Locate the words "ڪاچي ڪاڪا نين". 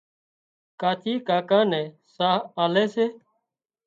0.81-1.85